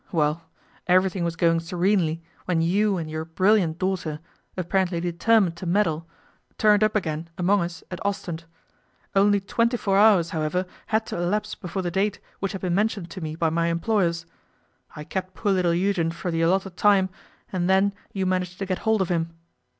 Well, 0.11 0.41
everything 0.87 1.23
was 1.23 1.35
going 1.35 1.59
serenely 1.59 2.23
when 2.45 2.63
you 2.63 2.97
and 2.97 3.07
your 3.07 3.23
brilliant 3.23 3.77
daughter, 3.77 4.19
apparently 4.57 4.99
determined 4.99 5.55
to 5.57 5.67
meddle, 5.67 6.07
turned 6.57 6.83
up 6.83 6.95
again 6.95 7.29
among 7.37 7.61
us 7.61 7.83
at 7.91 8.03
Ostend. 8.03 8.45
Only 9.15 9.39
twenty 9.39 9.77
four 9.77 9.99
hours, 9.99 10.31
however, 10.31 10.65
had 10.87 11.05
to 11.05 11.17
elapse 11.17 11.53
before 11.53 11.83
the 11.83 11.91
date 11.91 12.19
which 12.39 12.53
had 12.53 12.61
been 12.61 12.73
mentioned 12.73 13.11
to 13.11 13.21
me 13.21 13.35
by 13.35 13.51
my 13.51 13.67
employers. 13.67 14.25
I 14.95 15.03
kept 15.03 15.35
poor 15.35 15.51
little 15.51 15.71
Eugen 15.75 16.09
for 16.09 16.31
the 16.31 16.41
allotted 16.41 16.75
time, 16.77 17.09
and 17.53 17.69
then 17.69 17.93
you 18.11 18.25
managed 18.25 18.57
to 18.57 18.65
get 18.65 18.79
hold 18.79 19.03
of 19.03 19.09
him. 19.09 19.29